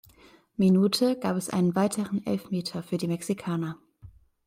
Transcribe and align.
Minute 0.57 1.15
gab 1.19 1.37
es 1.37 1.51
einen 1.51 1.75
weiteren 1.75 2.25
Elfmeter 2.25 2.81
für 2.81 2.97
die 2.97 3.07
Mexikaner. 3.07 3.77